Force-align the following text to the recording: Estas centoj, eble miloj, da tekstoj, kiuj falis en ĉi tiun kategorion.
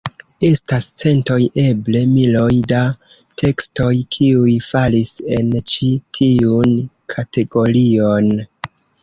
Estas 0.47 0.85
centoj, 1.01 1.35
eble 1.63 2.01
miloj, 2.13 2.53
da 2.71 2.79
tekstoj, 3.43 3.91
kiuj 4.17 4.57
falis 4.69 5.13
en 5.37 5.53
ĉi 5.75 5.91
tiun 6.21 6.75
kategorion. 7.17 8.35